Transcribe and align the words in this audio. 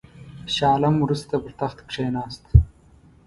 شاه 0.53 0.71
عالم 0.73 0.95
وروسته 0.99 1.33
پر 1.43 1.51
تخت 1.59 1.77
کښېنست. 1.87 2.43